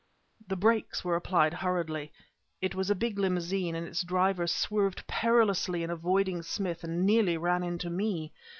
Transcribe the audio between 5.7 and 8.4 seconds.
in avoiding Smith and nearly ran into me.